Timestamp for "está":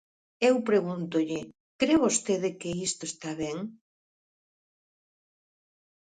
3.07-3.31